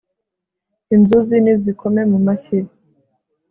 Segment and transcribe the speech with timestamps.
[0.95, 2.59] inzuzi nizikome mu mashyi